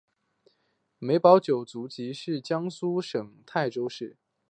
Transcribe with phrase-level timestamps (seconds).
[0.97, 2.11] 梅葆玖祖籍
[2.43, 4.17] 江苏省泰州市。